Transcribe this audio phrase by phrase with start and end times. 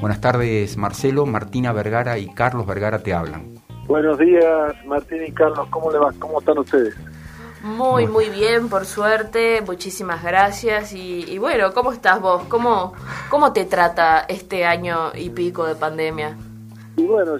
[0.00, 3.54] Buenas tardes, Marcelo, Martina Vergara y Carlos Vergara te hablan.
[3.86, 6.10] Buenos días, Martín y Carlos, ¿cómo le va?
[6.18, 6.96] ¿Cómo están ustedes?
[7.62, 10.94] Muy, muy bien, por suerte, muchísimas gracias.
[10.94, 12.44] Y, bueno, ¿cómo estás vos?
[12.44, 12.94] ¿Cómo,
[13.28, 16.34] ¿Cómo te trata este año y pico de pandemia?
[16.96, 17.32] Y bueno,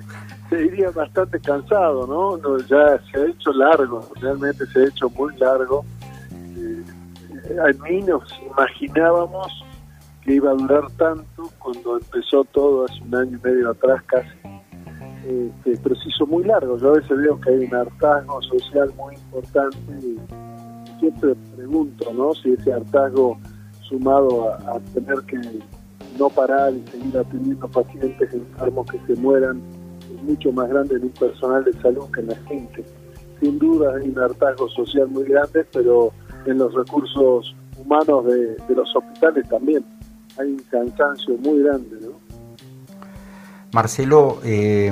[0.50, 2.58] se diría bastante cansado, ¿no?
[2.66, 5.84] Ya se ha hecho largo, realmente se ha hecho muy largo.
[6.32, 9.64] Eh, a mí nos imaginábamos
[10.28, 14.28] que iba a durar tanto cuando empezó todo hace un año y medio atrás casi
[15.26, 16.76] este, pero se hizo muy largo.
[16.76, 20.18] Yo a veces veo que hay un hartazgo social muy importante y
[21.00, 22.34] siempre pregunto ¿no?
[22.34, 23.38] si ese hartazgo
[23.80, 25.40] sumado a, tener que
[26.18, 29.62] no parar y seguir atendiendo pacientes enfermos que se mueran
[30.14, 32.84] es mucho más grande en un personal de salud que en la gente.
[33.40, 36.12] Sin duda hay un hartazgo social muy grande, pero
[36.44, 39.82] en los recursos humanos de, de los hospitales también
[40.38, 42.12] hay un cansancio muy grande, ¿no?
[43.72, 44.90] Marcelo, eh,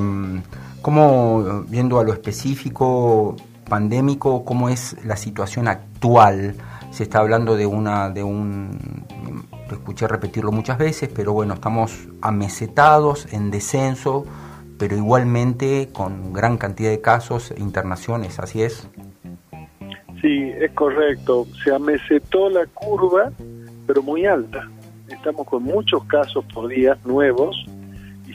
[0.82, 3.36] ¿cómo, viendo a lo específico
[3.68, 6.54] pandémico, cómo es la situación actual?
[6.90, 9.04] Se está hablando de una, de un,
[9.68, 14.24] lo escuché repetirlo muchas veces, pero bueno, estamos amesetados, en descenso,
[14.78, 18.88] pero igualmente con gran cantidad de casos e internaciones, ¿así es?
[20.20, 21.46] Sí, es correcto.
[21.62, 23.30] Se amesetó la curva,
[23.86, 24.68] pero muy alta.
[25.08, 27.66] Estamos con muchos casos por día nuevos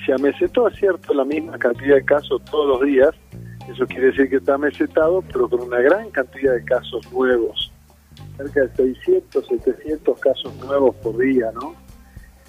[0.06, 3.12] se amesetó, es cierto, la misma cantidad de casos todos los días,
[3.70, 7.72] eso quiere decir que está amesetado, pero con una gran cantidad de casos nuevos,
[8.38, 11.76] cerca de 600, 700 casos nuevos por día, ¿no?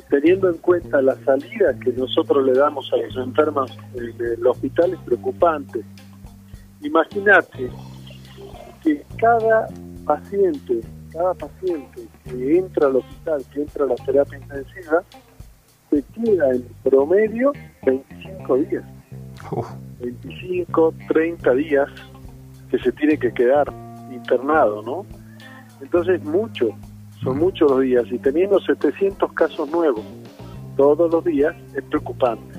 [0.09, 4.99] Teniendo en cuenta la salida que nosotros le damos a los enfermos del hospital es
[5.01, 5.81] preocupante.
[6.83, 7.71] Imagínate
[8.83, 9.69] que cada
[10.05, 10.81] paciente,
[11.13, 15.03] cada paciente que entra al hospital, que entra a la terapia intensiva,
[15.91, 17.53] se queda en promedio
[17.85, 18.85] 25 días.
[20.01, 21.89] 25, 30 días
[22.71, 23.73] que se tiene que quedar
[24.11, 25.05] internado, ¿no?
[25.81, 26.71] Entonces, mucho,
[27.23, 28.05] son muchos los días.
[28.11, 30.05] Y teniendo 700 casos nuevos
[30.77, 32.59] todos los días, es preocupante.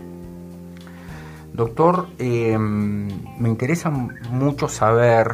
[1.54, 5.28] Doctor, eh, me interesa mucho saber,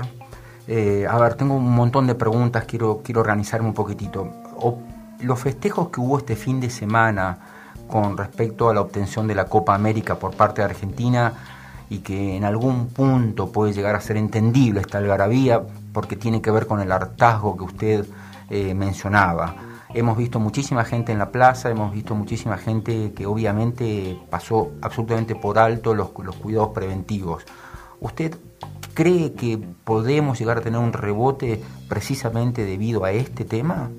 [0.71, 4.31] eh, a ver, tengo un montón de preguntas, quiero, quiero organizarme un poquitito.
[5.19, 7.39] Los festejos que hubo este fin de semana,
[7.87, 11.33] con respecto a la obtención de la Copa América por parte de Argentina
[11.89, 16.51] y que en algún punto puede llegar a ser entendible esta algarabía porque tiene que
[16.51, 18.05] ver con el hartazgo que usted
[18.51, 19.55] eh, mencionaba.
[19.91, 25.33] Hemos visto muchísima gente en la plaza, hemos visto muchísima gente que obviamente pasó absolutamente
[25.33, 27.43] por alto los, los cuidados preventivos.
[27.99, 28.37] ¿Usted
[28.93, 33.89] cree que podemos llegar a tener un rebote precisamente debido a este tema?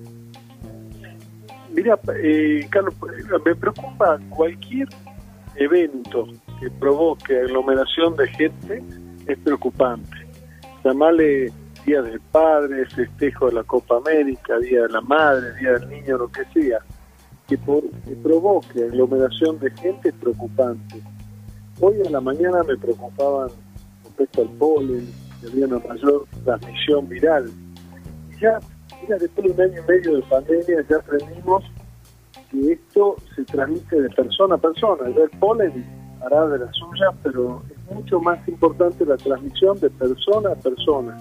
[1.72, 2.94] Mira, eh, Carlos,
[3.44, 4.88] me preocupa cualquier
[5.56, 6.26] evento
[6.58, 8.82] que provoque aglomeración de gente,
[9.26, 10.26] es preocupante.
[10.84, 11.52] Llamarle
[11.86, 16.18] Día del Padre, festejo de la Copa América, Día de la Madre, Día del Niño,
[16.18, 16.78] lo que sea,
[17.48, 21.00] que, por, que provoque aglomeración de gente es preocupante.
[21.80, 23.50] Hoy en la mañana me preocupaban
[24.20, 25.08] respecto al polen,
[25.46, 27.50] había una mayor transmisión viral.
[28.30, 28.60] Y ya
[29.02, 31.64] Mira, después de un año y medio de pandemia ya aprendimos
[32.50, 35.08] que esto se transmite de persona a persona.
[35.08, 35.84] El polen
[36.22, 41.16] hará de la suya, pero es mucho más importante la transmisión de persona a persona.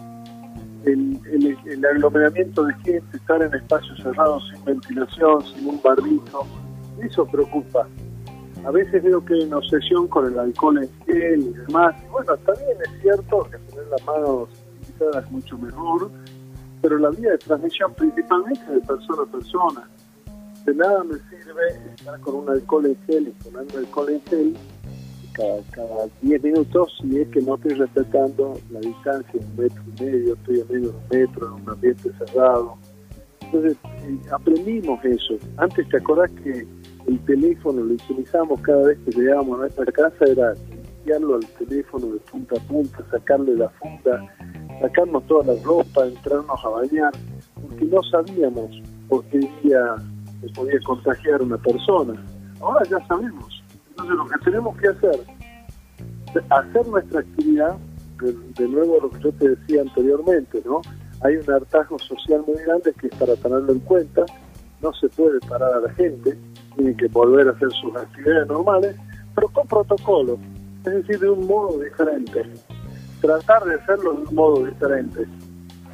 [0.85, 6.47] El, el, aglomeramiento de gente, estar en espacios cerrados sin ventilación, sin un barbijo,
[7.01, 7.87] eso preocupa.
[8.65, 11.95] A veces veo que hay una obsesión con el alcohol en gel y demás.
[12.11, 14.49] bueno, también es cierto que tener las manos
[14.99, 16.11] es mucho mejor,
[16.81, 19.89] pero la vía de transmisión principalmente de persona a persona.
[20.65, 24.57] De nada me sirve estar con un alcohol en gel y tomando alcohol en gel
[25.71, 30.33] cada, 10 minutos si es que no estoy respetando la distancia, un metro y medio,
[30.33, 32.77] estoy a menos de un metro en un ambiente cerrado.
[33.41, 35.35] Entonces, eh, aprendimos eso.
[35.57, 36.67] Antes, ¿te acordás que
[37.07, 40.25] el teléfono lo utilizamos cada vez que llegábamos a nuestra casa?
[40.25, 44.27] Era limpiarlo al teléfono de punta a punta, sacarle la funda,
[44.81, 47.13] sacarnos toda la ropa, entrarnos a bañar,
[47.61, 49.95] porque no sabíamos por qué día
[50.41, 52.23] se podía contagiar una persona.
[52.61, 53.63] Ahora ya sabemos.
[53.89, 55.19] Entonces lo que tenemos que hacer,
[56.49, 57.77] hacer nuestra actividad,
[58.21, 60.81] de, nuevo lo que yo te decía anteriormente, ¿no?
[61.21, 64.25] Hay un hartazgo social muy grande que es para tenerlo en cuenta,
[64.81, 66.37] no se puede parar a la gente,
[66.75, 68.95] tiene que volver a hacer sus actividades normales,
[69.35, 70.37] pero con protocolo,
[70.85, 72.45] es decir, de un modo diferente
[73.21, 75.27] tratar de hacerlo de un modo diferente.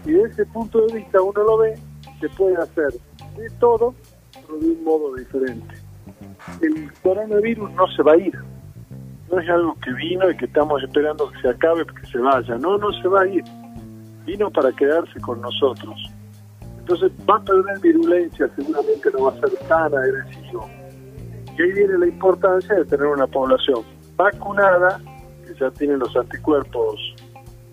[0.05, 1.77] Y de ese punto de vista uno lo ve,
[2.19, 2.93] se puede hacer
[3.37, 3.93] de todo,
[4.33, 5.75] pero de un modo diferente.
[6.61, 8.37] el coronavirus no se va a ir.
[9.31, 12.55] No es algo que vino y que estamos esperando que se acabe, que se vaya.
[12.57, 13.43] No, no se va a ir.
[14.25, 15.95] Vino para quedarse con nosotros.
[16.87, 20.69] Entonces va a perder virulencia, seguramente no va a ser tan agresivo.
[21.57, 23.83] Y ahí viene la importancia de tener una población
[24.15, 25.01] vacunada,
[25.47, 27.15] que ya tiene los anticuerpos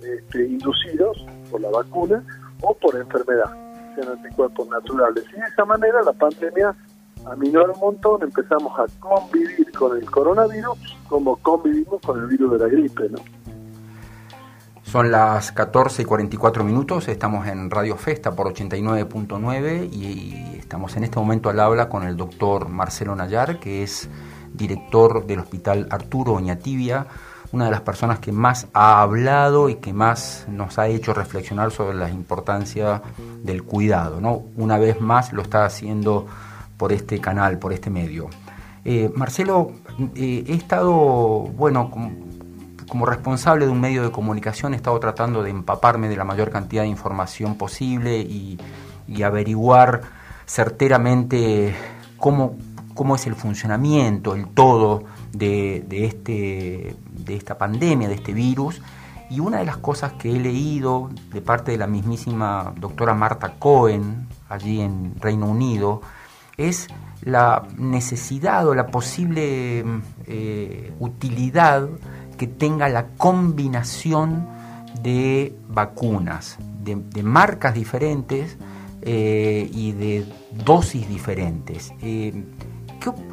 [0.03, 2.25] este, inducidos por la vacuna
[2.63, 3.53] o por enfermedad,
[3.95, 5.25] sean anticuerpos naturales.
[5.29, 6.75] Y de esa manera la pandemia
[7.27, 10.79] aminora un montón, empezamos a convivir con el coronavirus
[11.11, 13.19] como convivimos con el virus de la gripe, ¿no?
[14.93, 21.05] Son las 14 y 44 minutos, estamos en Radio Festa por 89.9 y estamos en
[21.05, 24.11] este momento al habla con el doctor Marcelo Nayar, que es
[24.53, 27.07] director del Hospital Arturo Oñatibia,
[27.53, 31.71] una de las personas que más ha hablado y que más nos ha hecho reflexionar
[31.71, 33.01] sobre la importancia
[33.43, 34.21] del cuidado.
[34.21, 34.43] ¿no?
[34.57, 36.27] Una vez más lo está haciendo
[36.77, 38.29] por este canal, por este medio.
[38.85, 39.73] Eh, Marcelo,
[40.17, 41.91] eh, he estado, bueno,
[42.89, 46.51] como responsable de un medio de comunicación he estado tratando de empaparme de la mayor
[46.51, 48.59] cantidad de información posible y,
[49.23, 50.01] averiguar
[50.47, 51.75] certeramente
[52.17, 52.57] cómo,
[52.95, 58.81] cómo, es el funcionamiento, el todo de, este, de esta pandemia, de este virus.
[59.29, 63.55] Y una de las cosas que he leído de parte de la mismísima doctora Marta
[63.59, 66.01] Cohen, allí en Reino Unido,
[66.57, 66.89] es
[67.23, 69.85] la necesidad o la posible
[70.27, 71.89] eh, utilidad
[72.43, 74.49] que tenga la combinación
[75.01, 78.57] de vacunas, de, marcas diferentes
[79.03, 81.93] eh, y de dosis diferentes.
[82.03, 82.43] Eh,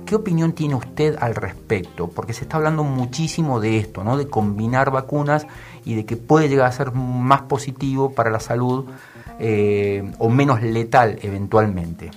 [0.06, 2.08] ¿qué, opinión tiene usted al respecto?
[2.08, 4.16] Porque se está hablando muchísimo de esto, ¿no?
[4.16, 5.48] de combinar vacunas
[5.86, 8.86] y de que puede llegar a ser más positivo para la salud
[9.40, 12.12] eh, o menos letal eventualmente.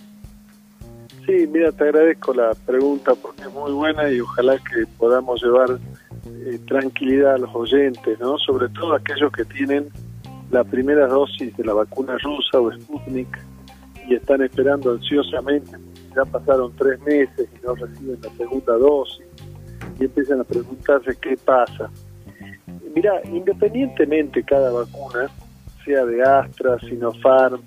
[1.25, 5.79] Sí, mira, te agradezco la pregunta porque es muy buena y ojalá que podamos llevar
[6.27, 8.39] eh, tranquilidad a los oyentes, ¿no?
[8.39, 9.89] Sobre todo aquellos que tienen
[10.51, 13.39] la primera dosis de la vacuna rusa o Sputnik
[14.09, 15.73] y están esperando ansiosamente,
[16.15, 19.25] ya pasaron tres meses y no reciben la segunda dosis
[19.99, 21.91] y empiezan a preguntarse qué pasa.
[22.95, 25.31] Mira, independientemente cada vacuna,
[25.85, 27.63] sea de Astra, Sinopharm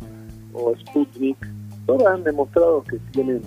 [0.54, 1.38] o Sputnik,
[1.86, 3.42] todas han demostrado que tienen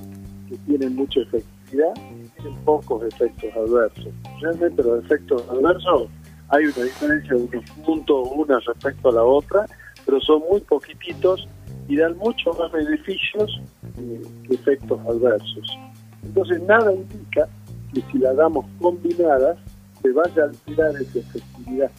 [0.48, 1.92] que tienen mucha efectividad
[2.38, 4.08] tienen pocos efectos adversos.
[4.40, 6.08] Realmente los efectos adversos
[6.48, 9.66] hay una diferencia de unos puntos una respecto a la otra,
[10.06, 11.46] pero son muy poquititos
[11.88, 13.60] y dan mucho más beneficios
[13.96, 15.78] que efectos adversos.
[16.22, 17.48] Entonces nada indica
[17.92, 19.58] que si la damos combinadas
[20.02, 21.90] se vaya a alterar esa efectividad.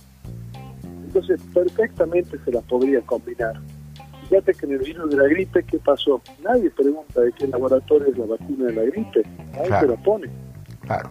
[0.83, 3.59] Entonces perfectamente se las podría combinar.
[4.29, 6.21] Fíjate que en el virus de la gripe, ¿qué pasó?
[6.43, 9.23] Nadie pregunta de qué laboratorio es la vacuna de la gripe.
[9.53, 10.29] Nadie se la pone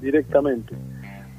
[0.01, 0.75] directamente.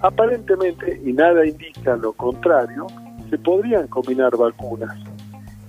[0.02, 2.88] Aparentemente, y nada indica lo contrario,
[3.30, 4.94] se podrían combinar vacunas.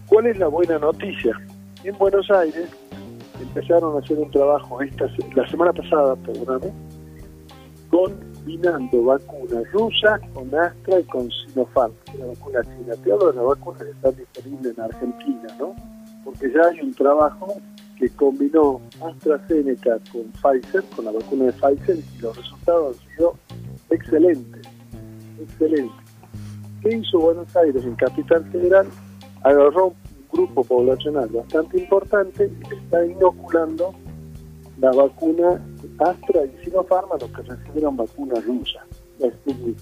[0.08, 1.40] ¿Cuál es la buena noticia?
[1.84, 2.68] En Buenos Aires
[3.40, 6.72] empezaron a hacer un trabajo esta la semana pasada, perdóname,
[7.88, 12.94] combinando vacunas rusas con Astra y con Sinopharm, la vacuna china.
[13.02, 15.99] Te hablo de la vacuna que está disponible en Argentina, ¿no?
[16.24, 17.54] Porque ya hay un trabajo
[17.98, 23.34] que combinó AstraZeneca con Pfizer, con la vacuna de Pfizer, y los resultados han sido
[23.90, 24.66] excelentes,
[25.38, 25.96] excelentes.
[26.82, 28.86] ¿Qué hizo Buenos Aires en Capital Federal?
[29.42, 29.94] Agarró un
[30.32, 33.94] grupo poblacional bastante importante y está inoculando
[34.78, 35.60] la vacuna
[35.98, 38.80] Astra y Sinopharm los que recibieron vacuna rusa,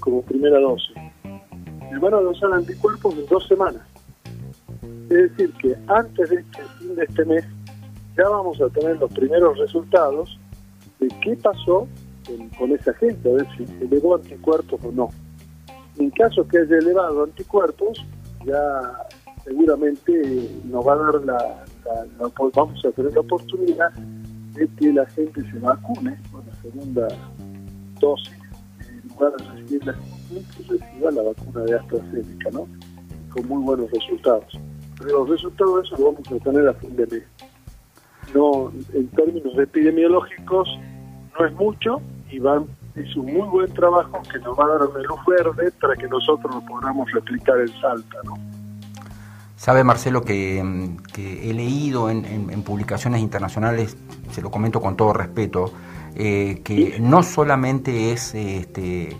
[0.01, 0.97] como primera dosis.
[1.25, 3.83] Y van a anticuerpos en dos semanas.
[5.11, 7.45] Es decir, que antes de este fin de este mes
[8.17, 10.39] ya vamos a tener los primeros resultados
[10.99, 11.87] de qué pasó
[12.59, 15.09] con, esa gente, a ver si elevó anticuerpos o no.
[15.97, 18.05] En caso que haya elevado anticuerpos,
[18.45, 19.07] ya
[19.45, 21.65] seguramente nos va a dar la,
[22.55, 23.93] vamos a tener la oportunidad
[24.55, 27.09] de que la gente se vacune con la segunda
[27.99, 28.35] dosis
[28.81, 32.69] en lugar de recibir la la vacuna de AstraZeneca, ¿no?
[33.33, 34.59] Con muy buenos resultados
[35.01, 37.23] los resultados de eso los vamos a tener a fin de mes.
[38.35, 40.69] No, en términos epidemiológicos,
[41.39, 42.01] no es mucho
[42.31, 45.73] y van es un muy buen trabajo que nos va a dar una luz verde
[45.81, 48.35] para que nosotros lo podamos replicar en Salta, ¿no?
[49.57, 53.97] Sabe Marcelo que, he leído en, publicaciones internacionales,
[54.31, 55.73] se lo comento con todo respeto,
[56.15, 59.17] eh, que no solamente es este,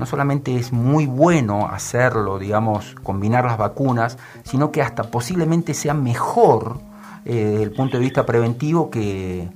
[0.00, 5.92] no solamente es muy bueno hacerlo, digamos, combinar las vacunas, sino que hasta posiblemente sea
[5.92, 6.80] mejor
[7.26, 9.50] eh, desde el punto de vista preventivo que,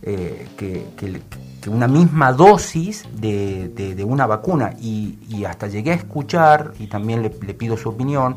[0.00, 1.20] eh, que,
[1.68, 4.72] una misma dosis de, una vacuna.
[4.80, 8.36] Y, hasta llegué a escuchar, y también le, pido su opinión,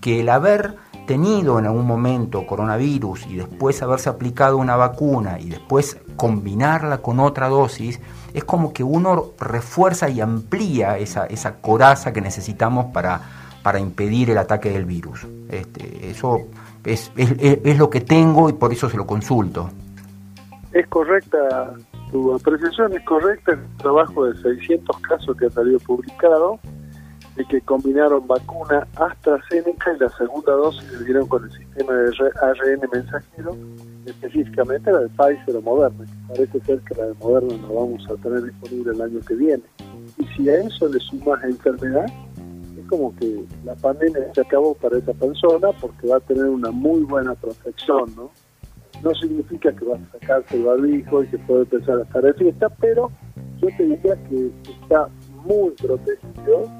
[0.00, 5.50] que el haber tenido en algún momento coronavirus y después haberse aplicado una vacuna y
[5.50, 8.00] después combinarla con otra dosis,
[8.34, 13.20] es como que uno refuerza y amplía esa, esa coraza que necesitamos para,
[13.62, 15.24] para impedir el ataque del virus.
[15.48, 16.40] Este, eso
[16.84, 19.70] es, es, lo que tengo y por eso se lo consulto.
[20.72, 21.74] Es correcta,
[22.10, 26.58] tu apreciación es correcta, el trabajo de 600 casos que ha salido publicado,
[27.36, 32.10] de que combinaron vacuna AstraZeneca y la segunda dosis le dieron con el sistema de
[32.42, 33.56] ARN mensajero,
[34.06, 38.06] específicamente la de Pfizer o Moderna, que parece ser que la de Moderna la vamos
[38.10, 39.62] a tener disponible el año que viene.
[40.18, 42.06] Y si a eso le sumas enfermedad,
[42.78, 46.70] es como que la pandemia se acabó para esa persona porque va a tener una
[46.70, 48.30] muy buena protección, ¿no?
[49.02, 52.34] No significa que va a sacarse el barbijo y que puede empezar a estar de
[52.34, 53.10] fiesta, pero
[53.60, 55.08] yo te diría que está
[55.44, 56.70] muy protegido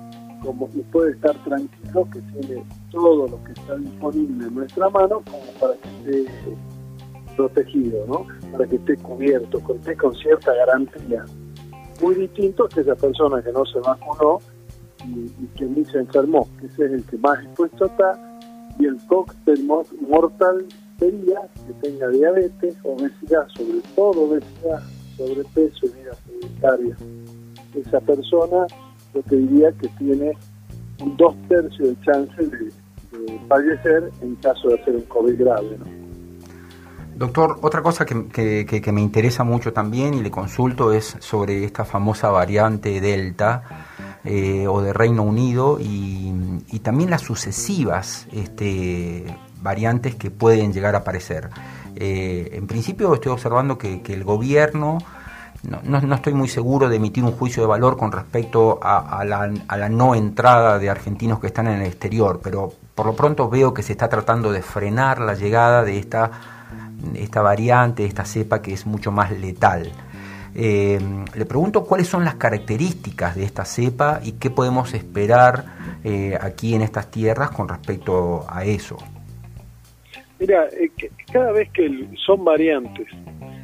[0.42, 5.22] como y puede estar tranquilo que tiene todo lo que está disponible en nuestra mano
[5.30, 6.26] como para que esté
[7.36, 8.26] protegido, ¿no?
[8.52, 11.24] Para que esté cubierto, que esté con cierta garantía.
[12.02, 14.38] Muy distinto que esa persona que no se vacunó
[15.06, 18.38] y, que ni se enfermó, que ese es el que más expuesto está,
[18.78, 19.64] y el cóctel
[20.08, 20.66] mortal
[20.98, 24.82] sería que tenga diabetes, obesidad, sobre todo obesidad,
[25.16, 26.96] sobrepeso y vida sedentaria.
[27.74, 28.66] Esa persona
[29.14, 30.32] yo te diría que tiene
[31.00, 32.72] un dos tercios de chance de,
[33.48, 35.78] fallecer en caso de hacer un COVID grave.
[37.16, 42.30] Doctor, otra cosa que, me interesa mucho también y le consulto es sobre esta famosa
[42.30, 43.62] variante Delta
[44.24, 46.32] eh, o de Reino Unido y,
[46.82, 49.24] también las sucesivas este,
[49.62, 51.48] variantes que pueden llegar a aparecer.
[51.96, 54.98] Eh, en principio estoy observando que, el gobierno,
[55.62, 60.14] no, estoy muy seguro de emitir un juicio de valor con respecto a, la, no
[60.14, 63.92] entrada de argentinos que están en el exterior, pero por lo pronto veo que se
[63.92, 66.30] está tratando de frenar la llegada de esta,
[67.16, 69.90] esta variante, esta cepa que es mucho más letal.
[70.56, 71.00] Eh,
[71.34, 75.64] le pregunto cuáles son las características de esta cepa y qué podemos esperar
[76.04, 78.96] eh, aquí en estas tierras con respecto a eso.
[80.38, 80.90] Mira, eh,
[81.32, 83.08] cada vez que son variantes,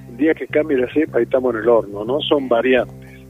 [0.09, 2.20] el día que cambie la cepa ahí estamos en el horno, ¿no?
[2.20, 3.20] Son variantes.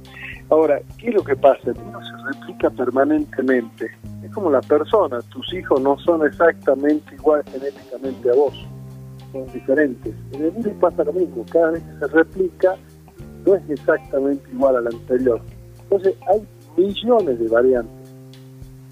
[0.51, 1.61] Ahora, ¿qué es lo que pasa?
[1.67, 3.91] El virus se replica permanentemente.
[4.25, 8.67] Es como la persona, tus hijos no son exactamente igual genéticamente a vos,
[9.33, 10.15] son diferentes.
[10.33, 12.77] En el virus pasa lo mismo, cada vez que se replica,
[13.47, 15.41] no es exactamente igual a la anterior.
[15.83, 16.43] Entonces hay
[16.77, 18.11] millones de variantes.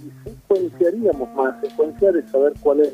[0.05, 2.93] Y secuenciaríamos más, secuenciar es saber cuál es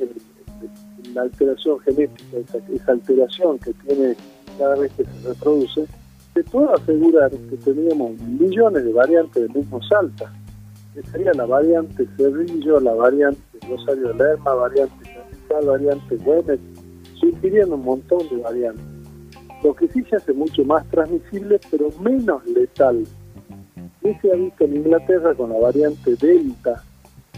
[1.13, 4.17] la alteración genética, esa, alteración que tiene
[4.59, 5.87] cada vez que se reproduce,
[6.33, 10.33] te puedo asegurar que teníamos millones de variantes del mismo Salta.
[10.93, 16.61] Que sería la variante Cerrillo, la variante Rosario Lerma, variante Capital, variante Güemes,
[17.31, 18.85] sugiriendo un montón de variantes.
[19.63, 23.05] Lo que sí se hace mucho más transmisible, pero menos letal.
[24.03, 26.83] Y se ha visto en Inglaterra con la variante Delta,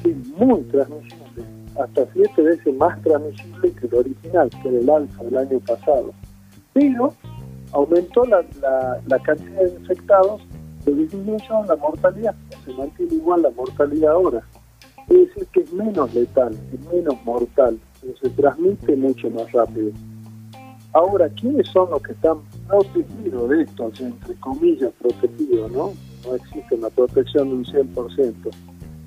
[0.03, 1.45] que es muy transmisible,
[1.81, 6.13] hasta siete veces más transmisible que el original, que era el alfa del año pasado.
[6.73, 7.15] Pero
[7.73, 8.45] aumentó la,
[9.07, 10.43] la, cantidad de infectados,
[10.85, 14.43] pero disminuyó la mortalidad, se mantiene igual la mortalidad ahora.
[15.09, 17.79] Es decir, que es menos letal, es menos mortal,
[18.21, 19.91] se transmite mucho más rápido.
[20.93, 23.93] Ahora, ¿quiénes son los que están protegidos de esto?
[24.01, 25.93] entre comillas, protegidos, ¿no?
[26.27, 28.35] No existe una protección de un 100%.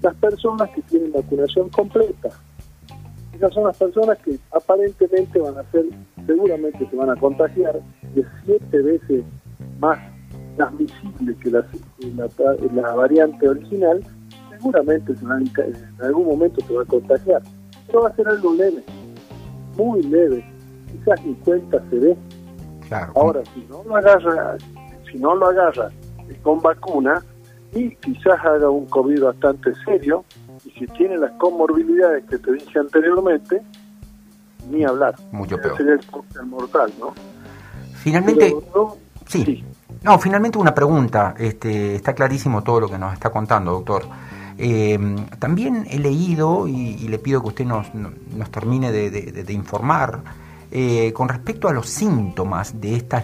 [0.02, 2.30] Las personas que tienen vacunación completa.
[3.34, 5.86] Esas son las personas que aparentemente van a ser,
[6.28, 7.82] seguramente se van a contagiar
[8.14, 9.24] de siete veces
[9.80, 9.98] más
[10.58, 11.66] transmisible que la,
[12.74, 14.04] la, variante original,
[14.52, 17.42] seguramente en algún momento se va a contagiar.
[17.90, 18.84] Pero va a ser algo leve,
[19.76, 20.46] muy leve
[20.92, 22.18] quizás ni cuenta se ve.
[23.16, 24.58] Ahora, si no lo agarra,
[25.12, 25.90] si no lo agarra
[26.42, 27.24] con vacuna,
[27.74, 30.24] y quizás haga un COVID bastante serio,
[30.66, 33.62] y si tiene las comorbilidades que te dije anteriormente,
[34.70, 35.16] ni hablar.
[35.32, 35.78] Mucho peor.
[35.78, 37.14] Sería el mortal, ¿no?
[37.96, 38.56] Finalmente,
[39.28, 39.64] sí.
[40.04, 41.36] No, finalmente una pregunta.
[41.38, 44.04] Este, está clarísimo todo lo que nos está contando, doctor.
[44.62, 45.00] Eh,
[45.40, 47.88] también he leído, y, le pido que usted nos,
[48.52, 50.22] termine de informar,
[50.72, 53.24] eh, con respecto a los síntomas de estas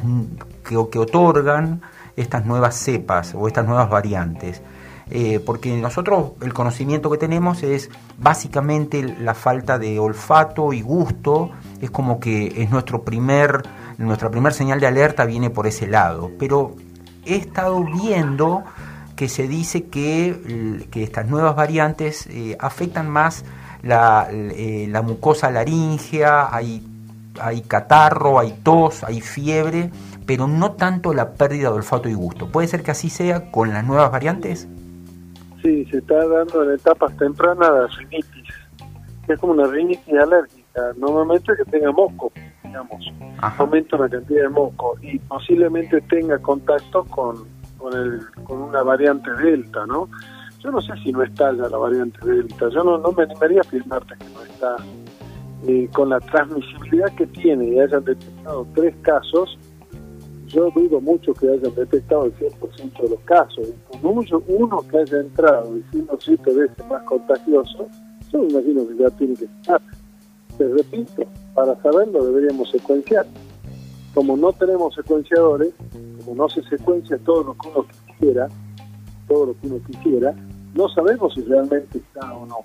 [0.63, 1.79] que, que, otorgan
[2.15, 4.63] estas nuevas cepas o estas nuevas variantes.
[5.11, 11.51] Eh, porque nosotros el conocimiento que tenemos es básicamente la falta de olfato y gusto,
[11.79, 13.61] es como que es nuestro primer
[13.99, 16.31] nuestra primera señal de alerta viene por ese lado.
[16.39, 16.75] Pero
[17.25, 18.63] he estado viendo
[19.15, 23.45] que se dice que, estas nuevas variantes eh, afectan más
[23.81, 26.85] la, eh, la, mucosa laringea, hay,
[27.39, 29.91] hay catarro, hay tos, hay fiebre,
[30.25, 32.51] pero no tanto la pérdida de olfato y gusto.
[32.51, 34.67] ¿Puede ser que así sea con las nuevas variantes?
[35.61, 38.53] Sí, se está dando en etapas tempranas la rinitis,
[39.25, 42.31] que es como una rinitis alérgica, normalmente que tenga moco,
[42.63, 48.83] digamos, aumenta la cantidad de moco y posiblemente tenga contacto con, con, el, con una
[48.83, 50.09] variante delta, ¿no?
[50.63, 53.59] Yo no sé si no está ya la variante delta, yo no, no me animaría
[53.59, 54.75] a afirmarte que no está.
[55.67, 59.57] Eh, con la transmisibilidad que tiene y hayan detectado tres casos,
[60.47, 63.67] yo dudo mucho que hayan detectado el 100% de los casos.
[63.89, 67.87] Con uno que haya entrado y siendo siete veces más contagioso,
[68.31, 69.81] yo me imagino que ya tiene que estar.
[70.57, 73.25] Te repito, para saberlo deberíamos secuenciar.
[74.15, 75.73] Como no tenemos secuenciadores,
[76.17, 78.47] como no se secuencia todo lo que uno quisiera,
[79.27, 80.33] todo lo que uno quisiera,
[80.73, 82.57] no sabemos si realmente está o no.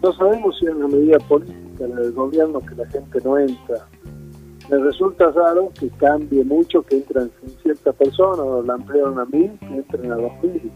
[0.00, 3.84] No sabemos si es una medida política del gobierno que la gente no entra
[4.70, 7.30] me resulta raro que cambie mucho, que entren
[7.62, 10.72] ciertas personas, o la ampliaron a mí, que entren a dos mil.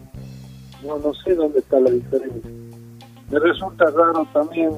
[0.84, 2.50] No, no sé dónde está la diferencia.
[3.30, 4.72] Me resulta raro también,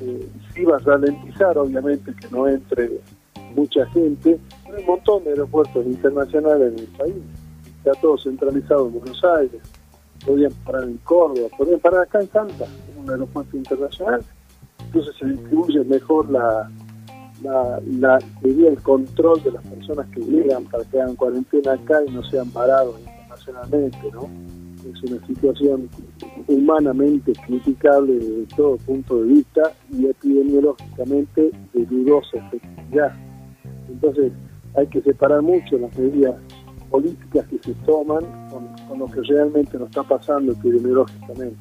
[0.00, 3.00] eh, si va a ralentizar, obviamente, que no entre
[3.54, 4.38] mucha gente.
[4.66, 7.22] Hay un montón de aeropuertos internacionales en el país.
[7.78, 9.60] Está todo centralizado en Buenos Aires.
[10.24, 14.22] Podrían parar en Córdoba, podrían parar acá en Santa, en un aeropuerto internacional.
[14.86, 16.70] Entonces se distribuye mejor la,
[17.42, 22.10] la, la el control de las personas que llegan para que hagan cuarentena acá y
[22.10, 24.28] no sean parados internacionalmente, ¿no?
[24.90, 25.88] Es una situación
[26.48, 33.12] humanamente criticable desde todo punto de vista y epidemiológicamente de dudosa efectividad.
[33.92, 34.32] Entonces
[34.74, 36.34] hay que separar mucho las medidas
[36.90, 41.56] políticas que se toman con, lo que realmente nos está pasando epidemiológicamente.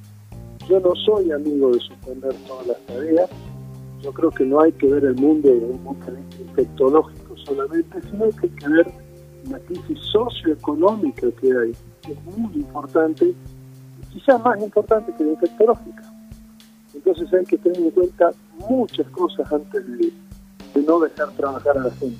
[0.67, 3.29] Yo no soy amigo de suspender todas las tareas,
[4.01, 8.01] yo creo que no hay que ver el mundo desde un punto de infectológico solamente,
[8.09, 8.87] sino que hay que ver
[9.49, 13.33] la crisis socioeconómica que hay, que es muy importante,
[14.11, 16.13] quizás más importante que la infectológica.
[16.93, 18.31] Entonces hay que tener en cuenta
[18.69, 19.85] muchas cosas antes
[20.73, 22.17] de, no dejar trabajar a la gente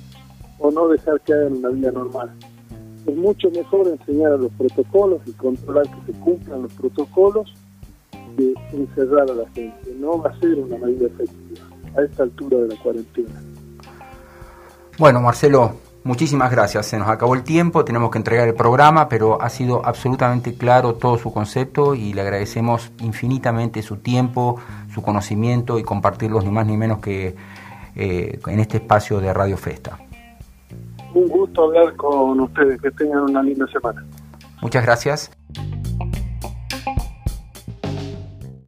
[0.58, 2.32] o no dejar que hagan una vida normal.
[3.06, 7.52] Es mucho mejor enseñar a los protocolos y controlar que se cumplan los protocolos
[8.36, 9.94] que encerrar a la gente.
[9.98, 13.42] No va a ser una medida efectiva a esta altura de la cuarentena.
[14.98, 15.72] Bueno, Marcelo,
[16.04, 16.86] muchísimas gracias.
[16.86, 20.94] Se nos acabó el tiempo, tenemos que entregar el programa, pero ha sido absolutamente claro
[20.94, 24.60] todo su concepto y le agradecemos infinitamente su tiempo,
[24.92, 27.34] su conocimiento y compartirlos ni más ni menos que
[27.94, 29.98] eh, en este espacio de Radio Festa.
[31.14, 34.04] Un gusto hablar con ustedes, que tengan una linda semana.
[34.62, 35.30] Muchas gracias.